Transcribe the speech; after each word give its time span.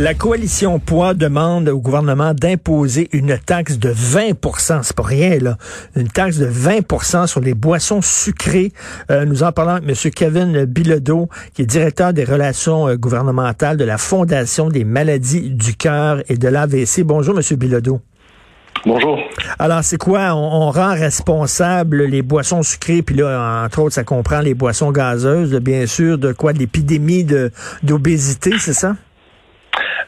La 0.00 0.14
coalition 0.14 0.78
Poids 0.78 1.12
demande 1.12 1.68
au 1.68 1.80
gouvernement 1.80 2.32
d'imposer 2.32 3.08
une 3.10 3.36
taxe 3.36 3.80
de 3.80 3.92
20% 3.92 4.84
c'est 4.84 4.94
pas 4.94 5.02
rien 5.02 5.38
là, 5.40 5.56
une 5.96 6.06
taxe 6.06 6.38
de 6.38 6.46
20% 6.46 7.26
sur 7.26 7.40
les 7.40 7.54
boissons 7.54 8.00
sucrées. 8.00 8.70
Euh, 9.10 9.24
nous 9.24 9.42
en 9.42 9.50
parlons 9.50 9.72
avec 9.72 9.88
M. 9.88 10.12
Kevin 10.12 10.64
Bilodeau, 10.66 11.28
qui 11.52 11.62
est 11.62 11.66
directeur 11.66 12.12
des 12.12 12.22
relations 12.22 12.86
euh, 12.86 12.94
gouvernementales 12.94 13.76
de 13.76 13.82
la 13.82 13.98
Fondation 13.98 14.68
des 14.68 14.84
maladies 14.84 15.50
du 15.50 15.74
cœur 15.74 16.22
et 16.28 16.36
de 16.36 16.46
l'AVC. 16.46 17.02
Bonjour 17.02 17.36
M. 17.36 17.56
Bilodeau. 17.56 18.00
Bonjour. 18.86 19.18
Alors, 19.58 19.82
c'est 19.82 19.98
quoi? 19.98 20.32
On, 20.36 20.70
rend 20.70 20.92
responsable 20.92 22.04
les 22.04 22.22
boissons 22.22 22.62
sucrées, 22.62 23.02
puis 23.02 23.16
là, 23.16 23.64
entre 23.64 23.80
autres, 23.80 23.94
ça 23.96 24.04
comprend 24.04 24.42
les 24.42 24.54
boissons 24.54 24.92
gazeuses, 24.92 25.52
bien 25.56 25.86
sûr, 25.86 26.18
de 26.18 26.32
quoi? 26.32 26.52
De 26.52 26.60
l'épidémie 26.60 27.26
d'obésité, 27.82 28.52
c'est 28.60 28.74
ça? 28.74 28.94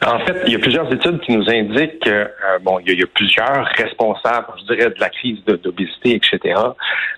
En 0.05 0.19
fait, 0.19 0.35
il 0.47 0.53
y 0.53 0.55
a 0.55 0.59
plusieurs 0.59 0.91
études 0.91 1.19
qui 1.21 1.31
nous 1.31 1.47
indiquent 1.47 1.99
que 1.99 2.09
euh, 2.09 2.59
bon, 2.63 2.79
il 2.79 2.99
y, 2.99 3.03
a, 3.03 3.05
plusieurs 3.13 3.65
responsables, 3.77 4.47
je 4.59 4.73
dirais, 4.73 4.89
de 4.89 4.99
la 4.99 5.09
crise 5.09 5.43
d'obésité, 5.45 6.15
etc. 6.15 6.59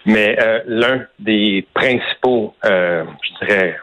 Mais 0.06 0.38
euh, 0.42 0.60
l'un 0.68 1.06
des 1.18 1.66
principaux, 1.74 2.54
euh, 2.66 3.06
je 3.22 3.46
dirais, 3.46 3.78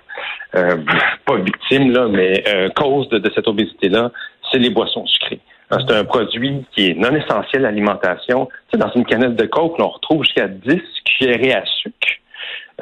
pas 0.53 1.37
victimes 1.37 1.93
là, 1.93 2.09
mais 2.09 2.43
cause 2.75 3.09
de, 3.09 3.19
de 3.19 3.31
cette 3.35 3.47
obésité-là, 3.47 4.11
c'est 4.51 4.59
les 4.59 4.71
boissons 4.71 5.07
sucrées. 5.07 5.41
C'est 5.71 5.95
un 5.95 6.05
produit 6.05 6.65
qui 6.73 6.91
est 6.91 6.95
non 6.95 7.15
essentiel 7.15 7.65
à 7.65 7.71
l'alimentation. 7.71 8.47
Tu 8.47 8.73
sais, 8.73 8.79
dans 8.79 8.93
une 8.93 9.07
canette 9.07 9.37
de 9.37 9.47
coke, 9.47 9.77
on 9.79 9.89
retrouve 9.89 10.25
jusqu'à 10.25 10.49
10 10.49 10.81
cuillerées 11.05 11.55
à 11.55 11.65
sucre 11.65 12.09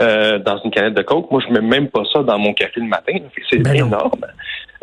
dans 0.01 0.59
une 0.65 0.71
canette 0.71 0.95
de 0.95 1.03
coke. 1.03 1.31
Moi, 1.31 1.43
je 1.47 1.53
mets 1.53 1.61
même 1.61 1.89
pas 1.89 2.05
ça 2.11 2.23
dans 2.23 2.39
mon 2.39 2.55
café 2.55 2.81
le 2.81 2.87
matin. 2.87 3.19
C'est 3.51 3.59
ben 3.59 3.75
énorme. 3.75 4.25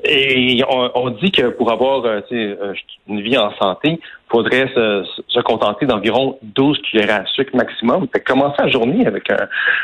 Et 0.08 0.62
on, 0.70 1.10
dit 1.10 1.32
que 1.32 1.50
pour 1.50 1.72
avoir 1.72 2.06
euh, 2.06 2.22
euh, 2.32 2.74
une 3.08 3.22
vie 3.22 3.38
en 3.38 3.52
santé, 3.56 3.90
il 3.90 4.32
faudrait 4.32 4.68
se, 4.68 5.42
contenter 5.42 5.86
d'environ 5.86 6.38
12 6.44 6.80
cuillères 6.82 7.22
à 7.22 7.26
sucre 7.26 7.56
maximum. 7.56 8.08
Fait 8.14 8.20
commencer 8.20 8.56
la 8.60 8.70
journée 8.70 9.06
avec 9.06 9.30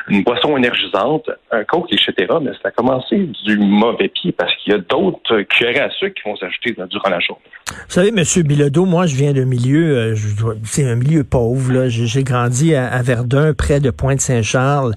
une 0.10 0.24
boisson 0.24 0.58
énergisante, 0.58 1.30
un 1.52 1.64
coke, 1.64 1.92
etc., 1.92 2.14
mais 2.42 2.52
ça 2.62 2.70
a 2.70 2.72
commencé 2.72 3.30
du 3.46 3.58
mauvais 3.58 4.10
pied 4.10 4.32
parce 4.32 4.54
qu'il 4.58 4.74
y 4.74 4.76
a 4.76 4.80
d'autres 4.80 5.42
cuillères 5.42 5.86
à 5.86 5.90
sucre 5.92 6.16
qui 6.22 6.30
vont 6.30 6.36
s'ajouter 6.36 6.76
durant 6.90 7.10
la 7.10 7.20
journée. 7.20 7.42
Vous 7.68 7.94
savez, 7.94 8.10
M. 8.10 8.24
Bilodeau, 8.44 8.86
moi, 8.86 9.06
je 9.06 9.16
viens 9.16 9.34
d'un 9.34 9.46
milieu, 9.46 9.98
euh, 9.98 10.16
c'est 10.64 10.88
un 10.88 10.96
milieu 10.96 11.24
pauvre. 11.24 11.88
J'ai 11.88 12.24
grandi 12.24 12.76
à, 12.76 13.02
Verdun, 13.02 13.54
près 13.54 13.80
de 13.80 13.90
Pointe-Saint-Charles. 13.90 14.94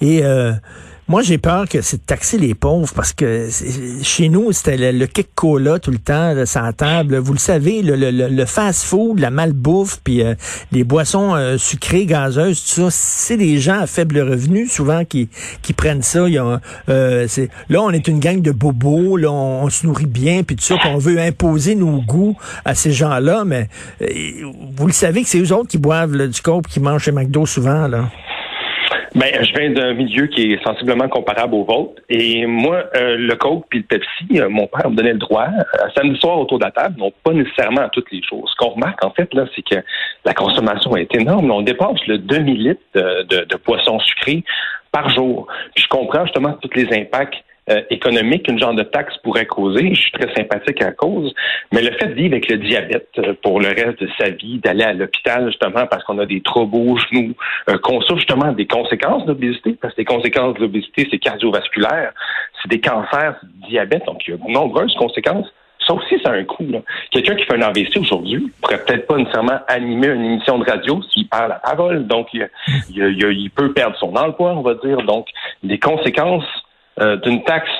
Et... 0.00 0.22
Moi, 1.10 1.22
j'ai 1.22 1.38
peur 1.38 1.66
que 1.66 1.80
c'est 1.80 1.96
de 1.96 2.02
taxer 2.02 2.36
les 2.36 2.54
pauvres 2.54 2.92
parce 2.94 3.14
que 3.14 3.48
chez 4.02 4.28
nous, 4.28 4.52
c'était 4.52 4.76
le, 4.76 4.98
le 4.98 5.06
kick 5.06 5.28
cola 5.34 5.78
tout 5.78 5.90
le 5.90 5.96
temps, 5.96 6.34
sans 6.44 6.70
table. 6.74 7.16
Vous 7.16 7.32
le 7.32 7.38
savez, 7.38 7.80
le, 7.80 7.96
le, 7.96 8.10
le 8.10 8.44
fast-food, 8.44 9.18
la 9.18 9.30
malbouffe, 9.30 10.00
puis 10.04 10.22
euh, 10.22 10.34
les 10.70 10.84
boissons 10.84 11.34
euh, 11.34 11.56
sucrées, 11.56 12.04
gazeuses, 12.04 12.62
tout 12.62 12.82
ça, 12.82 12.88
c'est 12.90 13.38
des 13.38 13.56
gens 13.56 13.80
à 13.80 13.86
faible 13.86 14.20
revenu 14.20 14.66
souvent 14.66 15.06
qui, 15.06 15.30
qui 15.62 15.72
prennent 15.72 16.02
ça. 16.02 16.28
Il 16.28 16.34
y 16.34 16.38
a, 16.38 16.60
euh, 16.90 17.26
là, 17.70 17.80
on 17.80 17.90
est 17.90 18.06
une 18.06 18.20
gang 18.20 18.42
de 18.42 18.52
bobos, 18.52 19.16
là, 19.16 19.32
on, 19.32 19.70
se 19.70 19.86
nourrit 19.86 20.04
bien, 20.04 20.42
puis 20.42 20.56
tout 20.56 20.64
ça, 20.64 20.76
qu'on 20.76 20.98
veut 20.98 21.18
imposer 21.18 21.74
nos 21.74 22.02
goûts 22.02 22.36
à 22.66 22.74
ces 22.74 22.92
gens-là, 22.92 23.44
mais 23.46 23.70
vous 24.76 24.86
le 24.86 24.92
savez 24.92 25.22
que 25.22 25.28
c'est 25.28 25.40
eux 25.40 25.54
autres 25.54 25.68
qui 25.68 25.78
boivent 25.78 26.28
du 26.28 26.40
coke, 26.42 26.66
qui 26.66 26.80
mangent 26.80 27.04
chez 27.04 27.12
McDo 27.12 27.46
souvent, 27.46 27.88
là. 27.88 28.10
Ben, 29.18 29.34
je 29.42 29.52
viens 29.52 29.70
d'un 29.70 29.94
milieu 29.94 30.28
qui 30.28 30.52
est 30.52 30.62
sensiblement 30.62 31.08
comparable 31.08 31.52
au 31.56 31.64
vôtre. 31.64 32.00
Et 32.08 32.46
moi, 32.46 32.84
euh, 32.94 33.16
le 33.16 33.34
Coke 33.34 33.64
puis 33.68 33.80
le 33.80 33.84
Pepsi, 33.84 34.40
euh, 34.40 34.48
mon 34.48 34.68
père 34.68 34.88
me 34.88 34.94
donnait 34.94 35.14
le 35.14 35.18
droit. 35.18 35.48
Euh, 35.48 35.88
samedi 35.96 36.16
soir, 36.20 36.38
autour 36.38 36.60
de 36.60 36.64
la 36.64 36.70
table, 36.70 36.94
non 36.98 37.12
pas 37.24 37.32
nécessairement 37.32 37.80
à 37.80 37.88
toutes 37.88 38.12
les 38.12 38.22
choses. 38.22 38.48
Ce 38.48 38.54
qu'on 38.54 38.74
remarque, 38.74 39.04
en 39.04 39.10
fait, 39.10 39.34
là, 39.34 39.46
c'est 39.56 39.62
que 39.62 39.82
la 40.24 40.34
consommation 40.34 40.96
est 40.96 41.12
énorme. 41.16 41.50
On 41.50 41.62
dépasse 41.62 41.98
le 42.06 42.18
demi-litre 42.18 42.80
de, 42.94 43.24
de, 43.24 43.44
de 43.44 43.56
poissons 43.56 43.98
sucrés 43.98 44.44
par 44.92 45.10
jour. 45.10 45.48
Puis 45.74 45.82
je 45.82 45.88
comprends 45.88 46.24
justement 46.24 46.52
tous 46.62 46.70
les 46.76 46.86
impacts 46.96 47.42
euh, 47.70 47.82
économique 47.90 48.44
qu'une 48.44 48.58
genre 48.58 48.74
de 48.74 48.82
taxe 48.82 49.16
pourrait 49.22 49.46
causer. 49.46 49.94
Je 49.94 50.00
suis 50.00 50.12
très 50.12 50.32
sympathique 50.34 50.80
à 50.82 50.92
cause. 50.92 51.34
Mais 51.72 51.82
le 51.82 51.92
fait 51.92 52.06
de 52.06 52.14
vivre 52.14 52.32
avec 52.32 52.48
le 52.48 52.56
diabète 52.56 53.08
euh, 53.18 53.34
pour 53.42 53.60
le 53.60 53.68
reste 53.68 54.00
de 54.00 54.08
sa 54.18 54.30
vie, 54.30 54.58
d'aller 54.58 54.84
à 54.84 54.92
l'hôpital 54.92 55.46
justement 55.46 55.86
parce 55.86 56.02
qu'on 56.04 56.18
a 56.18 56.26
des 56.26 56.40
troubles 56.40 56.76
aux 56.76 56.96
genoux, 56.96 57.34
euh, 57.68 57.78
qu'on 57.78 58.00
souffre 58.00 58.18
justement 58.18 58.52
des 58.52 58.66
conséquences 58.66 59.24
de 59.24 59.28
l'obésité, 59.28 59.76
parce 59.80 59.94
que 59.94 60.00
les 60.00 60.06
conséquences 60.06 60.54
de 60.54 60.60
l'obésité, 60.60 61.06
c'est 61.10 61.18
cardiovasculaire, 61.18 62.12
c'est 62.62 62.70
des 62.70 62.80
cancers, 62.80 63.36
c'est 63.40 63.52
du 63.60 63.68
diabète, 63.68 64.04
donc 64.06 64.26
il 64.26 64.30
y 64.30 64.34
a 64.34 64.36
de 64.36 64.50
nombreuses 64.50 64.94
conséquences. 64.94 65.52
Ça 65.86 65.94
aussi, 65.94 66.20
ça 66.22 66.32
a 66.32 66.34
un 66.34 66.44
coût. 66.44 66.66
Quelqu'un 67.10 67.34
qui 67.34 67.44
fait 67.44 67.54
un 67.54 67.62
AVC 67.62 67.96
aujourd'hui 67.98 68.52
pourrait 68.60 68.84
peut-être 68.84 69.06
pas 69.06 69.16
nécessairement 69.16 69.60
animer 69.68 70.08
une 70.08 70.24
émission 70.24 70.58
de 70.58 70.68
radio 70.68 71.00
s'il 71.10 71.28
perd 71.28 71.48
la 71.48 71.54
parole. 71.54 72.06
Donc, 72.06 72.28
il, 72.34 72.48
il, 72.90 73.50
peut 73.50 73.72
perdre 73.72 73.96
son 73.96 74.14
emploi, 74.14 74.54
on 74.54 74.60
va 74.62 74.74
dire. 74.74 74.98
Donc, 75.02 75.28
les 75.62 75.78
conséquences 75.78 76.44
euh, 77.00 77.16
d'une 77.16 77.42
taxe. 77.44 77.70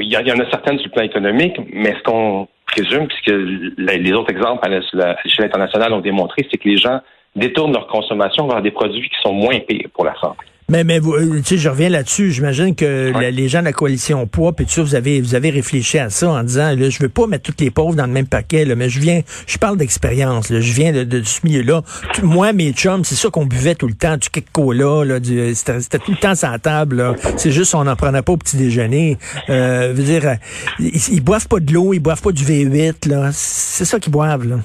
Il 0.00 0.10
y, 0.10 0.16
en 0.16 0.38
a 0.38 0.50
certaines 0.50 0.78
sur 0.78 0.88
le 0.88 0.92
plan 0.92 1.02
économique, 1.02 1.56
mais 1.72 1.94
ce 1.94 2.02
qu'on 2.02 2.48
présume, 2.66 3.06
puisque 3.06 3.32
les 3.76 4.12
autres 4.12 4.30
exemples 4.30 4.64
à 4.64 4.68
l'échelle 4.68 5.46
internationale 5.46 5.92
ont 5.92 6.00
démontré, 6.00 6.46
c'est 6.50 6.58
que 6.58 6.68
les 6.68 6.76
gens 6.76 7.00
détournent 7.36 7.72
leur 7.72 7.86
consommation 7.88 8.46
vers 8.46 8.62
des 8.62 8.70
produits 8.70 9.08
qui 9.08 9.20
sont 9.22 9.32
moins 9.32 9.58
pires 9.60 9.88
pour 9.92 10.04
la 10.04 10.14
santé. 10.14 10.44
Mais, 10.70 10.82
mais 10.82 10.98
vous, 10.98 11.12
euh, 11.12 11.40
tu 11.40 11.44
sais, 11.44 11.58
je 11.58 11.68
reviens 11.68 11.90
là-dessus. 11.90 12.32
J'imagine 12.32 12.74
que 12.74 13.12
les 13.30 13.48
gens 13.48 13.60
de 13.60 13.66
la 13.66 13.72
coalition 13.72 14.26
poids, 14.26 14.52
puis 14.52 14.64
tout 14.64 14.72
ça, 14.72 14.82
vous 14.82 14.94
avez, 14.94 15.20
vous 15.20 15.34
avez 15.34 15.50
réfléchi 15.50 15.98
à 15.98 16.08
ça 16.08 16.30
en 16.30 16.42
disant, 16.42 16.74
là, 16.74 16.88
je 16.88 16.98
veux 17.00 17.10
pas 17.10 17.26
mettre 17.26 17.52
tous 17.52 17.62
les 17.62 17.70
pauvres 17.70 17.94
dans 17.94 18.06
le 18.06 18.12
même 18.12 18.26
paquet, 18.26 18.64
là, 18.64 18.74
mais 18.74 18.88
je 18.88 18.98
viens, 18.98 19.20
je 19.46 19.58
parle 19.58 19.76
d'expérience, 19.76 20.48
je 20.48 20.72
viens 20.72 20.92
de, 20.92 21.22
ce 21.22 21.40
milieu-là. 21.44 21.82
Moi, 22.22 22.52
mes 22.54 22.72
chums, 22.72 23.04
c'est 23.04 23.14
ça 23.14 23.28
qu'on 23.28 23.44
buvait 23.44 23.74
tout 23.74 23.86
le 23.86 23.94
temps, 23.94 24.16
du 24.16 24.30
kick 24.30 24.50
cola, 24.52 25.04
là, 25.04 25.18
c'était 25.54 25.98
tout 25.98 26.12
le 26.12 26.16
temps 26.18 26.34
sur 26.34 26.50
la 26.50 26.58
table, 26.58 27.14
C'est 27.36 27.50
juste, 27.52 27.74
on 27.74 27.84
n'en 27.84 27.96
prenait 27.96 28.22
pas 28.22 28.32
au 28.32 28.36
petit 28.38 28.56
déjeuner. 28.56 29.18
Euh, 29.50 29.92
veux 29.94 30.02
dire, 30.02 30.38
ils, 30.78 30.96
ils 31.12 31.20
boivent 31.20 31.48
pas 31.48 31.60
de 31.60 31.72
l'eau, 31.72 31.92
ils 31.92 32.00
boivent 32.00 32.22
pas 32.22 32.32
du 32.32 32.44
V8, 32.44 33.08
là. 33.08 33.30
C'est 33.32 33.84
ça 33.84 33.98
qu'ils 34.00 34.12
boivent, 34.12 34.48
là. 34.48 34.56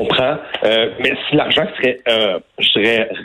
Comprends. 0.00 0.38
Euh, 0.64 0.90
mais 1.00 1.12
si 1.28 1.36
l'argent 1.36 1.66
serait, 1.76 1.98
euh, 2.08 2.38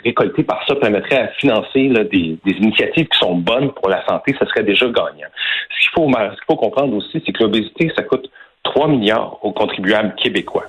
récolté 0.04 0.42
par 0.42 0.62
ça 0.68 0.74
permettrait 0.74 1.16
à 1.16 1.28
financer 1.28 1.88
des, 2.10 2.38
initiatives 2.44 3.08
qui 3.08 3.18
sont 3.18 3.34
bonnes 3.36 3.72
pour 3.72 3.88
la 3.88 4.04
santé, 4.06 4.34
ça 4.38 4.44
serait 4.46 4.62
déjà 4.62 4.84
gagnant. 4.84 5.28
Ce 5.70 5.80
qu'il 5.80 5.90
faut, 5.94 6.10
ce 6.12 6.34
qu'il 6.34 6.44
faut 6.46 6.56
comprendre 6.56 6.94
aussi, 6.94 7.22
c'est 7.24 7.32
que 7.32 7.42
l'obésité, 7.42 7.90
ça 7.96 8.02
coûte 8.02 8.30
3 8.64 8.88
milliards 8.88 9.38
aux 9.42 9.52
contribuables 9.52 10.14
québécois. 10.16 10.66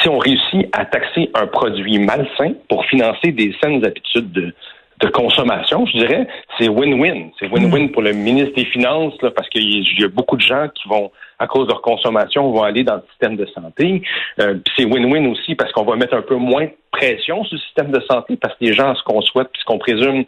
Si 0.00 0.08
on 0.08 0.18
réussit 0.18 0.68
à 0.72 0.84
taxer 0.84 1.30
un 1.34 1.48
produit 1.48 1.98
malsain 1.98 2.52
pour 2.68 2.84
financer 2.86 3.32
des 3.32 3.52
saines 3.60 3.84
habitudes 3.84 4.30
de, 4.30 4.54
de 5.02 5.08
consommation, 5.08 5.84
je 5.86 5.98
dirais, 5.98 6.26
c'est 6.58 6.68
win-win. 6.68 7.30
C'est 7.38 7.48
win-win 7.48 7.90
pour 7.90 8.02
le 8.02 8.12
ministre 8.12 8.54
des 8.54 8.64
Finances, 8.64 9.14
là, 9.20 9.30
parce 9.30 9.48
qu'il 9.48 9.98
y 9.98 10.04
a 10.04 10.08
beaucoup 10.08 10.36
de 10.36 10.42
gens 10.42 10.68
qui 10.74 10.88
vont, 10.88 11.10
à 11.38 11.46
cause 11.46 11.66
de 11.66 11.72
leur 11.72 11.82
consommation, 11.82 12.50
vont 12.52 12.62
aller 12.62 12.84
dans 12.84 12.96
le 12.96 13.02
système 13.10 13.36
de 13.36 13.46
santé. 13.46 14.02
Euh, 14.40 14.54
c'est 14.76 14.84
win-win 14.84 15.26
aussi 15.26 15.56
parce 15.56 15.72
qu'on 15.72 15.84
va 15.84 15.96
mettre 15.96 16.14
un 16.14 16.22
peu 16.22 16.36
moins 16.36 16.64
de 16.64 16.74
pression 16.92 17.44
sur 17.44 17.56
le 17.56 17.60
système 17.60 17.90
de 17.90 18.00
santé 18.08 18.36
parce 18.36 18.54
que 18.54 18.64
les 18.64 18.74
gens, 18.74 18.94
ce 18.94 19.02
qu'on 19.02 19.20
souhaite, 19.22 19.48
puis 19.52 19.60
ce 19.60 19.64
qu'on 19.64 19.78
présume, 19.78 20.24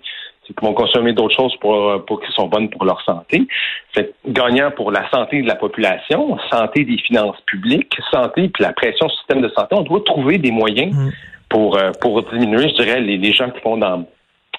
c'est 0.47 0.55
qu'ils 0.55 0.67
vont 0.67 0.75
consommer 0.75 1.13
d'autres 1.13 1.37
choses 1.37 1.57
pour, 1.61 2.05
pour 2.05 2.21
qui 2.21 2.31
sont 2.33 2.49
bonnes 2.49 2.69
pour 2.69 2.85
leur 2.85 3.01
santé. 3.03 3.47
C'est 3.95 4.13
gagnant 4.27 4.71
pour 4.73 4.91
la 4.91 5.09
santé 5.11 5.41
de 5.41 5.47
la 5.47 5.55
population, 5.55 6.37
santé 6.51 6.85
des 6.85 6.99
finances 6.99 7.41
publiques, 7.47 7.97
santé 8.13 8.49
puis 8.49 8.63
la 8.63 8.73
pression 8.73 9.09
sur 9.09 9.17
le 9.17 9.19
système 9.19 9.41
de 9.41 9.49
santé. 9.57 9.77
On 9.77 9.83
doit 9.83 10.03
trouver 10.05 10.39
des 10.39 10.51
moyens 10.51 10.95
mm. 10.95 11.11
pour, 11.49 11.79
euh, 11.79 11.93
pour 12.01 12.23
diminuer, 12.25 12.69
je 12.69 12.83
dirais, 12.83 13.01
les, 13.01 13.17
les 13.17 13.33
gens 13.33 13.51
qui 13.51 13.61
vont 13.65 13.77
dans 13.77 14.05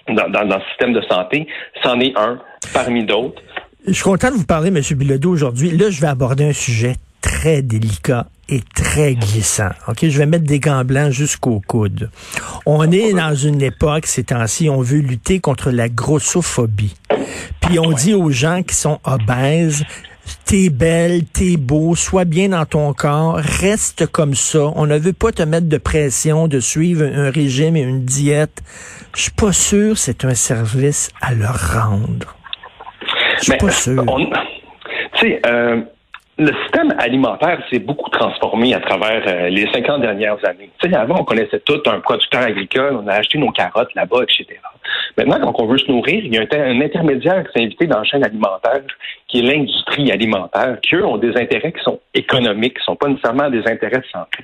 dans, 0.08 0.30
dans, 0.30 0.44
le 0.44 0.62
système 0.70 0.94
de 0.94 1.02
santé. 1.10 1.48
C'en 1.84 2.00
est 2.00 2.14
un 2.18 2.40
parmi 2.74 3.06
d'autres. 3.06 3.42
Je 3.88 3.94
suis 3.94 4.04
content 4.04 4.32
de 4.32 4.36
vous 4.36 4.46
parler, 4.46 4.70
M. 4.70 4.82
Bilodeau, 4.98 5.32
aujourd'hui. 5.32 5.72
Là, 5.72 5.90
je 5.90 6.02
vais 6.02 6.08
aborder 6.08 6.46
un 6.46 6.54
sujet 6.54 6.96
très 7.22 7.62
délicat 7.62 8.28
et 8.50 8.62
très 8.74 9.16
glissant. 9.16 9.70
OK, 9.88 10.08
je 10.08 10.18
vais 10.18 10.26
mettre 10.26 10.46
des 10.46 10.60
gants 10.60 10.86
blancs 10.86 11.12
jusqu'au 11.12 11.62
coude. 11.66 12.10
On 12.66 12.92
est 12.92 13.14
dans 13.14 13.34
une 13.34 13.62
époque, 13.62 14.06
ces 14.06 14.24
temps-ci, 14.24 14.70
on 14.70 14.82
veut 14.82 15.00
lutter 15.00 15.40
contre 15.40 15.72
la 15.72 15.90
grossophobie. 15.90 16.96
Puis 17.62 17.80
on 17.80 17.92
dit 17.92 18.14
aux 18.14 18.30
gens 18.30 18.62
qui 18.62 18.76
sont 18.76 19.00
obèses, 19.04 19.84
t'es 20.46 20.70
belle, 20.70 21.26
t'es 21.26 21.58
beau, 21.58 21.96
sois 21.96 22.26
bien 22.26 22.50
dans 22.50 22.66
ton 22.66 22.94
corps, 22.94 23.36
reste 23.36 24.08
comme 24.08 24.34
ça. 24.34 24.72
On 24.76 24.86
ne 24.86 24.98
veut 24.98 25.14
pas 25.14 25.32
te 25.32 25.44
mettre 25.44 25.68
de 25.68 25.78
pression 25.78 26.48
de 26.48 26.60
suivre 26.60 27.04
un 27.04 27.30
régime 27.32 27.76
et 27.76 27.82
une 27.82 28.06
diète. 28.06 28.62
Je 29.16 29.24
suis 29.24 29.32
pas 29.32 29.52
sûr 29.52 29.94
que 29.94 30.00
c'est 30.00 30.26
un 30.26 30.36
service 30.36 31.12
à 31.22 31.34
leur 31.34 31.58
rendre. 31.74 32.36
Je 33.38 33.44
suis 33.44 33.58
pas 33.58 33.72
sûr. 33.72 34.04
Tu 35.14 35.28
sais, 35.28 35.42
euh, 35.46 35.82
le 36.38 36.52
système 36.64 36.94
alimentaire 37.00 37.62
s'est 37.70 37.80
beaucoup 37.80 38.10
transformé 38.10 38.74
à 38.74 38.80
travers 38.82 39.24
euh, 39.28 39.50
les 39.50 39.72
50 39.72 40.02
dernières 40.02 40.44
années. 40.46 40.70
Tu 40.82 40.90
sais, 40.90 40.96
avant, 40.96 41.22
on 41.22 41.24
connaissait 41.24 41.62
tout 41.62 41.82
un 41.86 42.00
producteur 42.00 42.42
agricole, 42.42 43.00
on 43.02 43.08
a 43.08 43.14
acheté 43.14 43.38
nos 43.38 43.52
carottes 43.52 43.94
là-bas, 43.96 44.24
etc. 44.24 44.60
Maintenant, 45.18 45.40
quand 45.40 45.64
on 45.64 45.68
veut 45.68 45.78
se 45.78 45.90
nourrir, 45.90 46.26
il 46.26 46.34
y 46.34 46.38
a 46.38 46.42
un, 46.42 46.82
intermédiaire 46.82 47.46
qui 47.46 47.54
s'est 47.54 47.66
invité 47.66 47.88
dans 47.88 48.00
la 48.00 48.04
chaîne 48.04 48.24
alimentaire, 48.24 48.82
qui 49.28 49.40
est 49.40 49.44
l'industrie 49.44 50.12
alimentaire, 50.12 50.78
qui, 50.82 50.96
eux, 50.96 51.06
ont 51.06 51.18
des 51.18 51.38
intérêts 51.38 51.72
qui 51.72 51.84
sont 51.84 52.00
économiques, 52.14 52.74
qui 52.74 52.82
ne 52.82 52.84
sont 52.84 52.96
pas 52.98 53.08
nécessairement 53.08 53.50
des 53.50 53.66
intérêts 53.68 54.00
de 54.00 54.08
santé. 54.12 54.44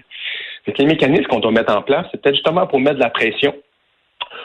les 0.65 0.85
mécanismes 0.85 1.25
qu'on 1.25 1.39
doit 1.39 1.51
mettre 1.51 1.75
en 1.75 1.81
place, 1.81 2.07
c'est 2.11 2.21
peut-être 2.21 2.35
justement 2.35 2.67
pour 2.67 2.79
mettre 2.79 2.95
de 2.95 3.01
la 3.01 3.09
pression 3.09 3.53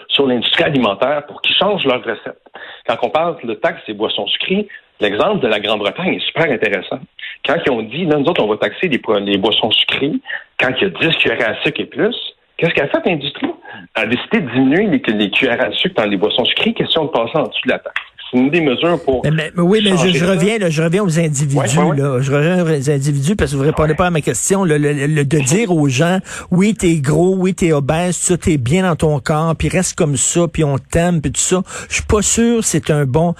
sur 0.08 0.26
l'industrie 0.26 0.64
alimentaire 0.64 1.26
pour 1.26 1.40
qu'ils 1.42 1.54
changent 1.54 1.84
leurs 1.84 2.02
recettes. 2.02 2.42
Quand 2.88 2.96
on 3.02 3.10
parle 3.10 3.36
de 3.44 3.54
taxes 3.54 3.82
et 3.88 3.92
boissons 3.92 4.26
sucrées, 4.26 4.66
l'exemple 5.00 5.40
de 5.40 5.48
la 5.48 5.60
Grande-Bretagne 5.60 6.14
est 6.14 6.26
super 6.26 6.50
intéressant. 6.50 7.00
Quand 7.46 7.56
ils 7.64 7.70
ont 7.70 7.82
dit, 7.82 8.04
là, 8.06 8.16
nous 8.16 8.26
autres, 8.26 8.42
on 8.42 8.48
va 8.48 8.56
taxer 8.56 8.88
les, 8.88 9.38
boissons 9.38 9.70
sucrées, 9.70 10.12
quand 10.58 10.70
il 10.80 10.82
y 10.82 10.86
a 10.86 11.10
10 11.10 11.16
cuillères 11.18 11.50
à 11.50 11.62
sucre 11.62 11.80
et 11.80 11.86
plus, 11.86 12.16
qu'est-ce 12.56 12.74
qu'a 12.74 12.88
fait 12.88 13.02
l'industrie? 13.06 13.50
Elle 13.94 14.02
a 14.02 14.06
décidé 14.06 14.40
de 14.40 14.50
diminuer 14.50 14.86
les, 14.86 15.12
les 15.14 15.30
cuillères 15.30 15.60
à 15.60 15.70
sucre 15.72 15.94
dans 15.96 16.08
les 16.08 16.16
boissons 16.16 16.44
sucrées, 16.44 16.74
question 16.74 17.04
de 17.04 17.10
passer 17.10 17.36
en 17.36 17.44
dessous 17.44 17.66
de 17.66 17.72
la 17.72 17.78
taxe 17.78 18.00
c'est 18.30 18.38
une 18.38 18.50
des 18.50 18.60
mesures 18.60 19.00
pour. 19.02 19.22
Mais, 19.24 19.52
oui, 19.56 19.80
mais 19.84 19.96
je, 19.96 20.24
reviens, 20.24 20.58
là, 20.58 20.70
je 20.70 20.82
reviens 20.82 21.02
aux 21.02 21.18
individus. 21.18 21.76
Là. 21.76 22.20
Je 22.20 22.32
reviens 22.32 22.64
aux 22.64 22.90
individus 22.90 23.36
parce 23.36 23.52
que 23.52 23.56
vous 23.56 23.62
ne 23.62 23.68
répondez 23.68 23.94
pas 23.94 24.06
à 24.06 24.10
ma 24.10 24.20
question. 24.20 24.64
Le, 24.64 24.78
de 24.78 25.38
dire 25.38 25.70
aux 25.70 25.88
gens, 25.88 26.18
oui, 26.50 26.74
t'es 26.74 26.96
gros, 26.96 27.34
oui, 27.36 27.54
t'es 27.54 27.72
obèse, 27.72 28.18
tu 28.20 28.36
t'es 28.38 28.56
bien 28.56 28.82
dans 28.82 28.96
ton 28.96 29.20
corps, 29.20 29.54
puis 29.56 29.68
reste 29.68 29.94
comme 29.94 30.16
ça, 30.16 30.48
puis 30.48 30.64
on 30.64 30.78
t'aime, 30.78 31.20
puis 31.20 31.32
tout 31.32 31.40
ça. 31.40 31.62
Je 31.88 31.94
suis 31.94 32.04
pas 32.04 32.22
sûr 32.22 32.62
c'est 32.62 32.90
un 32.90 33.04
bon. 33.06 33.34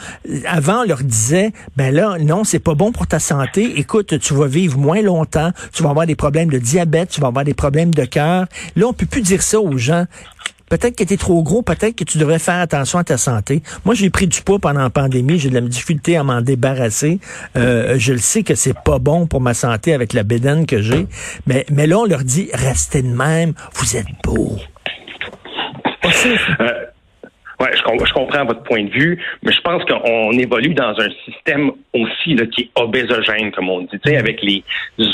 Avant, 0.47 0.83
on 0.83 0.85
leur 0.85 1.03
disait, 1.03 1.53
ben 1.77 1.93
là, 1.93 2.17
non, 2.19 2.45
c'est 2.45 2.59
pas 2.59 2.75
bon 2.75 2.93
pour 2.93 3.07
ta 3.07 3.19
santé. 3.19 3.79
Écoute, 3.79 4.19
tu 4.19 4.35
vas 4.35 4.47
vivre 4.47 4.79
moins 4.79 5.03
longtemps, 5.03 5.51
tu 5.73 5.83
vas 5.83 5.91
avoir 5.91 6.07
des 6.07 6.17
problèmes 6.17 6.51
de 6.51 6.59
diabète, 6.59 7.11
tu 7.11 7.21
vas 7.21 7.29
avoir 7.29 7.45
des 7.45 7.55
problèmes 7.55 7.93
de 7.93 8.05
cœur. 8.05 8.47
Là, 8.77 8.87
on 8.87 8.93
peut 8.93 9.07
plus 9.07 9.23
dire 9.23 9.43
ça 9.43 9.61
aux 9.61 9.77
gens. 9.77 10.07
Peut-être 10.69 10.97
que 10.97 11.05
tu 11.05 11.15
es 11.15 11.17
trop 11.17 11.43
gros, 11.43 11.63
peut-être 11.63 11.95
que 11.95 12.05
tu 12.05 12.19
devrais 12.19 12.39
faire 12.39 12.59
attention 12.59 12.99
à 12.99 13.05
ta 13.05 13.17
santé. 13.17 13.63
Moi, 13.85 13.95
j'ai 13.95 14.11
pris 14.11 14.27
du 14.27 14.43
poids 14.43 14.59
pendant 14.59 14.83
la 14.83 14.91
pandémie, 14.91 15.39
j'ai 15.39 15.51
de 15.51 15.55
la 15.55 15.61
difficulté 15.61 16.17
à 16.17 16.25
m'en 16.25 16.41
débarrasser. 16.41 17.21
Euh, 17.57 17.97
je 17.99 18.13
le 18.13 18.19
sais 18.19 18.43
que 18.43 18.55
c'est 18.55 18.77
pas 18.85 18.99
bon 18.99 19.27
pour 19.27 19.41
ma 19.41 19.55
santé 19.55 19.95
avec 19.95 20.13
la 20.13 20.23
bédaine 20.23 20.67
que 20.67 20.83
j'ai, 20.83 21.07
mais, 21.47 21.65
mais 21.71 21.87
là, 21.87 21.99
on 21.99 22.05
leur 22.05 22.25
dit, 22.25 22.49
restez 22.53 23.03
de 23.03 23.09
même, 23.09 23.53
vous 23.75 23.97
êtes 23.97 24.07
beau. 24.25 24.57
Ouais, 27.59 27.71
je, 27.73 28.05
je, 28.05 28.13
comprends 28.13 28.45
votre 28.45 28.63
point 28.65 28.85
de 28.85 28.91
vue, 28.91 29.19
mais 29.43 29.51
je 29.51 29.61
pense 29.63 29.83
qu'on 29.85 30.33
évolue 30.33 30.75
dans 30.75 30.95
un 31.01 31.09
système 31.25 31.71
aussi 31.95 32.35
là, 32.35 32.45
qui 32.47 32.63
est 32.63 32.71
obésogène, 32.75 33.51
comme 33.53 33.71
on 33.71 33.81
dit, 33.81 33.89
tu 33.93 34.11
sais, 34.11 34.17
avec 34.19 34.43
les 34.43 34.63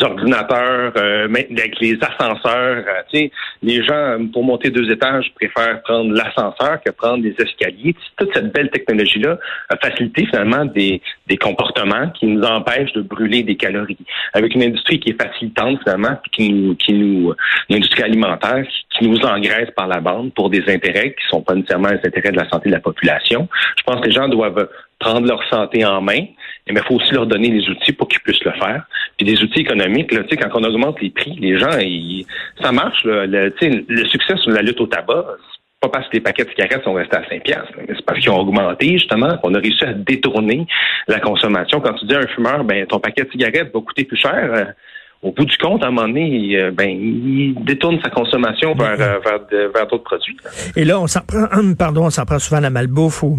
ordinateurs, 0.02 0.92
euh, 0.96 1.28
avec 1.28 1.78
les 1.80 1.96
ascenseurs. 2.02 2.84
Euh, 2.84 3.02
tu 3.12 3.18
sais, 3.18 3.30
les 3.62 3.84
gens, 3.84 4.18
pour 4.32 4.42
monter 4.42 4.70
deux 4.70 4.90
étages, 4.90 5.32
préfèrent 5.36 5.82
prendre 5.82 6.12
l'ascenseur 6.12 6.80
que 6.84 6.90
prendre 6.90 7.22
des 7.22 7.34
escaliers. 7.38 7.94
Toute 8.16 8.34
cette 8.34 8.52
belle 8.52 8.70
technologie-là 8.70 9.38
a 9.68 9.76
facilité 9.76 10.26
finalement 10.26 10.64
des, 10.64 11.00
des 11.28 11.36
comportements 11.36 12.10
qui 12.10 12.26
nous 12.26 12.42
empêchent 12.42 12.92
de 12.94 13.02
brûler 13.02 13.44
des 13.44 13.56
calories. 13.56 13.96
Avec 14.34 14.54
une 14.56 14.64
industrie 14.64 14.98
qui 14.98 15.10
est 15.10 15.22
facilitante 15.22 15.78
finalement, 15.84 16.16
puis 16.22 16.30
qui 16.32 16.52
nous, 16.52 16.74
qui 16.74 16.92
nous, 16.92 17.34
une 17.68 17.76
industrie 17.76 18.02
alimentaire 18.02 18.64
qui 18.98 19.08
nous 19.08 19.20
engraisse 19.20 19.70
par 19.76 19.86
la 19.86 20.00
bande 20.00 20.34
pour 20.34 20.50
des 20.50 20.62
intérêts 20.68 21.12
qui 21.12 21.26
sont 21.30 21.42
pas 21.42 21.54
nécessairement 21.54 21.88
les 21.88 22.00
intérêts 22.04 22.31
de 22.32 22.36
la 22.36 22.48
santé 22.48 22.68
de 22.68 22.74
la 22.74 22.80
population. 22.80 23.48
Je 23.76 23.82
pense 23.84 24.00
que 24.00 24.06
les 24.06 24.12
gens 24.12 24.28
doivent 24.28 24.68
prendre 24.98 25.26
leur 25.26 25.42
santé 25.48 25.84
en 25.84 26.00
main, 26.00 26.24
mais 26.68 26.74
il 26.74 26.82
faut 26.82 26.94
aussi 26.94 27.12
leur 27.12 27.26
donner 27.26 27.50
des 27.50 27.68
outils 27.68 27.92
pour 27.92 28.08
qu'ils 28.08 28.20
puissent 28.20 28.44
le 28.44 28.52
faire. 28.52 28.84
Puis 29.16 29.26
des 29.26 29.42
outils 29.42 29.60
économiques, 29.60 30.12
là, 30.12 30.22
quand 30.30 30.60
on 30.60 30.64
augmente 30.64 31.00
les 31.00 31.10
prix, 31.10 31.36
les 31.40 31.58
gens, 31.58 31.70
ça 32.62 32.72
marche. 32.72 33.04
le, 33.04 33.26
le 33.26 34.04
succès 34.06 34.36
sur 34.36 34.50
la 34.50 34.62
lutte 34.62 34.80
au 34.80 34.86
tabac, 34.86 35.24
pas 35.82 35.88
parce 35.88 36.08
que 36.08 36.14
les 36.14 36.20
paquets 36.20 36.44
de 36.44 36.50
cigarettes 36.50 36.84
sont 36.84 36.92
restés 36.92 37.16
à 37.16 37.28
5 37.28 37.42
piastres, 37.42 37.72
mais 37.76 37.86
c'est 37.88 38.04
parce 38.04 38.20
qu'ils 38.20 38.30
ont 38.30 38.38
augmenté, 38.38 38.92
justement, 38.92 39.36
qu'on 39.38 39.52
a 39.54 39.58
réussi 39.58 39.84
à 39.84 39.92
détourner 39.92 40.64
la 41.08 41.18
consommation. 41.18 41.80
Quand 41.80 41.94
tu 41.94 42.06
dis 42.06 42.14
à 42.14 42.20
un 42.20 42.26
fumeur, 42.28 42.62
ben 42.62 42.86
ton 42.86 43.00
paquet 43.00 43.24
de 43.24 43.30
cigarettes 43.30 43.72
va 43.74 43.80
coûter 43.80 44.04
plus 44.04 44.16
cher, 44.16 44.48
euh, 44.54 44.64
au 45.22 45.30
bout 45.30 45.44
du 45.44 45.56
compte, 45.56 45.84
à 45.84 45.86
un 45.86 45.90
moment 45.90 46.08
donné, 46.08 46.56
euh, 46.56 46.72
ben, 46.72 46.90
il 46.90 47.54
détourne 47.64 47.98
sa 48.02 48.10
consommation 48.10 48.74
vers, 48.74 48.96
euh, 48.98 49.68
vers, 49.72 49.86
d'autres 49.86 50.02
produits. 50.02 50.36
Et 50.74 50.84
là, 50.84 50.98
on 50.98 51.06
s'en 51.06 51.20
prend, 51.20 51.46
pardon, 51.78 52.06
on 52.06 52.10
s'en 52.10 52.24
prend 52.24 52.40
souvent 52.40 52.58
à 52.58 52.62
la 52.62 52.70
malbouffe 52.70 53.22
ou 53.22 53.38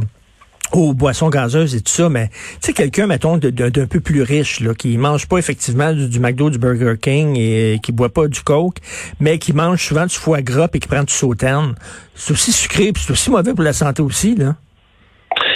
aux 0.71 0.94
boissons 0.94 1.30
gazeuses 1.30 1.75
et 1.75 1.81
tout 1.81 1.91
ça, 1.91 2.09
mais 2.09 2.30
tu 2.30 2.57
sais, 2.62 2.74
quelqu'un, 2.74 3.06
mettons, 3.06 3.38
d'un 3.38 3.85
peu 3.85 4.00
plus 4.00 4.24
riche, 4.24 4.59
là, 4.62 4.74
qui 4.74 4.97
mange 4.97 5.27
pas 5.27 5.38
effectivement 5.38 5.94
du, 5.94 6.19
McDo, 6.19 6.50
du 6.50 6.57
Burger 6.57 6.95
King 7.00 7.38
et 7.38 7.80
qui 7.83 7.91
boit 7.91 8.09
pas 8.09 8.27
du 8.27 8.41
Coke, 8.41 8.77
mais 9.19 9.38
qui 9.38 9.53
mange 9.53 9.83
souvent 9.83 10.06
du 10.06 10.15
foie 10.15 10.41
gras 10.41 10.69
et 10.74 10.79
qui 10.79 10.88
prend 10.88 11.03
du 11.03 11.13
sauterne, 11.13 11.75
c'est 12.15 12.31
aussi 12.31 12.51
sucré 12.51 12.91
puis 12.91 13.03
c'est 13.06 13.12
aussi 13.12 13.29
mauvais 13.29 13.53
pour 13.53 13.63
la 13.63 13.74
santé 13.74 14.01
aussi, 14.01 14.36
là. 14.36 14.56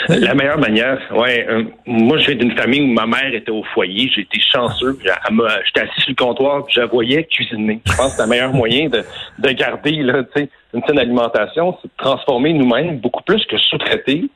La 0.20 0.34
meilleure 0.34 0.58
manière, 0.58 1.00
ouais. 1.16 1.46
Euh, 1.50 1.64
moi, 1.86 2.18
je 2.18 2.28
viens 2.28 2.36
d'une 2.36 2.58
famille 2.58 2.82
où 2.82 2.88
ma 2.88 3.06
mère 3.06 3.34
était 3.34 3.52
au 3.52 3.64
foyer. 3.74 4.10
J'ai 4.14 4.22
été 4.22 4.40
chanceux. 4.40 4.98
J'étais 5.02 5.82
assis 5.82 6.02
sur 6.02 6.12
le 6.12 6.16
comptoir, 6.16 6.66
puis 6.66 6.76
je 6.76 6.82
la 6.82 6.86
voyais 6.86 7.24
cuisiner. 7.26 7.82
Je 7.86 7.96
pense 7.96 8.16
que 8.16 8.22
le 8.22 8.30
meilleur 8.30 8.54
moyen 8.54 8.88
de, 8.88 9.04
de 9.40 9.50
garder 9.52 9.92
là, 10.04 10.24
une 10.74 10.84
saine 10.86 11.00
alimentation, 11.00 11.78
c'est 11.82 11.90
de 11.90 11.94
transformer 11.98 12.54
nous-mêmes 12.54 13.00
beaucoup 13.00 13.24
plus 13.24 13.46
que 13.46 13.58
sous-traiter 13.58 14.30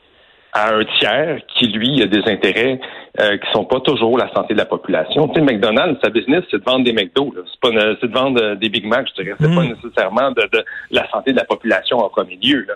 à 0.54 0.74
un 0.74 0.84
tiers 1.00 1.40
qui, 1.56 1.68
lui, 1.68 2.02
a 2.02 2.08
des 2.08 2.24
intérêts 2.26 2.80
euh, 3.20 3.38
qui 3.38 3.52
sont 3.54 3.64
pas 3.64 3.80
toujours 3.80 4.18
la 4.18 4.32
santé 4.34 4.54
de 4.54 4.60
la 4.60 4.66
population. 4.66 5.28
Tu 5.30 5.40
sais, 5.40 5.42
McDonald's, 5.42 6.00
sa 6.04 6.10
business, 6.10 6.44
c'est 6.52 6.60
de 6.60 6.64
vendre 6.64 6.84
des 6.84 6.92
McDo. 6.92 7.34
C'est 7.36 7.60
pas 7.62 7.70
c'est 8.02 8.08
de 8.08 8.14
vendre 8.14 8.42
euh, 8.42 8.56
des 8.56 8.70
Big 8.70 8.86
Mac, 8.86 9.08
je 9.16 9.24
dirais. 9.24 9.38
C'est 9.40 9.54
pas 9.54 9.64
mm. 9.64 9.74
nécessairement 9.76 10.32
de, 10.32 10.42
de, 10.52 10.66
la 10.92 11.10
santé 11.10 11.32
de 11.32 11.38
la 11.38 11.46
population 11.46 12.00
en 12.00 12.10
premier 12.10 12.38
lieu. 12.42 12.66
Là. 12.68 12.74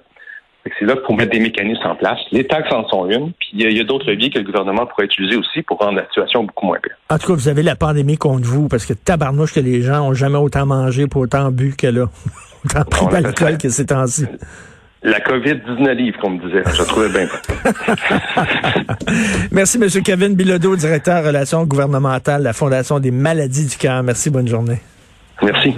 C'est 0.80 0.86
là 0.86 0.96
pour 0.96 1.16
mettre 1.16 1.32
des 1.32 1.40
mécanismes 1.40 1.86
en 1.86 1.96
place. 1.96 2.20
Les 2.32 2.46
taxes 2.46 2.72
en 2.72 2.88
sont 2.88 3.08
une, 3.10 3.32
puis 3.34 3.50
il 3.54 3.78
y 3.78 3.80
a, 3.80 3.84
d'autres 3.84 4.10
leviers 4.10 4.32
que 4.32 4.40
le 4.40 4.46
gouvernement 4.46 4.86
pourrait 4.88 5.06
utiliser 5.06 5.38
aussi 5.38 5.62
pour 5.62 5.78
rendre 5.78 5.98
la 5.98 6.06
situation 6.08 6.44
beaucoup 6.44 6.66
moins 6.66 6.80
pire. 6.82 6.96
En 7.10 7.20
tout 7.20 7.28
cas, 7.28 7.34
vous 7.34 7.48
avez 7.48 7.62
la 7.62 7.76
pandémie 7.76 8.18
contre 8.18 8.48
vous, 8.48 8.68
parce 8.68 8.86
que 8.86 8.94
tabarnouche 8.94 9.54
que 9.54 9.60
les 9.60 9.84
gens 9.84 10.08
ont 10.08 10.14
jamais 10.14 10.38
autant 10.38 10.66
mangé 10.66 11.08
pour 11.08 11.22
autant 11.22 11.52
bu 11.52 11.76
que 11.76 11.88
là. 11.88 12.06
autant 12.66 12.84
pris 12.84 13.06
d'alcool 13.08 13.58
que 13.60 13.70
ces 13.70 13.86
temps-ci. 13.86 14.26
La 15.04 15.20
COVID-19 15.20 15.92
livres, 15.92 16.18
comme 16.20 16.38
me 16.38 16.48
disait. 16.48 16.64
Je 16.66 16.82
trouvais 16.82 17.10
bien. 17.10 17.28
Merci, 19.52 19.78
M. 19.78 19.88
Kevin 20.04 20.36
Bilodeau, 20.36 20.76
directeur 20.76 21.24
relations 21.24 21.64
gouvernementales 21.64 22.40
de 22.40 22.46
la 22.46 22.54
Fondation 22.54 23.00
des 23.00 23.12
maladies 23.12 23.68
du 23.68 23.78
cœur. 23.78 24.02
Merci, 24.02 24.32
bonne 24.32 24.48
journée. 24.48 24.80
Merci. 25.44 25.76